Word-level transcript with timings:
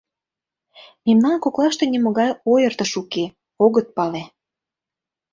Мемнан 1.05 1.37
коклаште 1.43 1.83
нимогай 1.93 2.29
ойыртыш 2.53 2.91
уке, 3.01 3.25
огыт 3.65 3.87
пале... 3.95 4.23